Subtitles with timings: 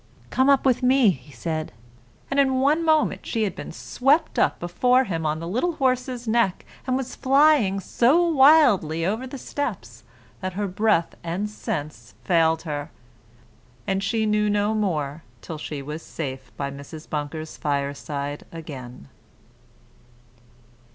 [0.31, 1.73] "Come up with me," he said;
[2.31, 6.27] and in one moment she had been swept up before him on the little horse's
[6.27, 10.03] neck, and was flying so wildly over the Steppes
[10.39, 12.89] that her breath and sense failed her,
[13.85, 17.07] and she knew no more till she was safe by Mrs.
[17.07, 19.07] Bunker's fireside again.